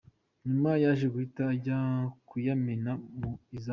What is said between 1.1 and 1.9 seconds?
guhita ajya